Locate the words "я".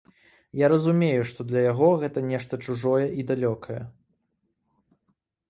0.59-0.69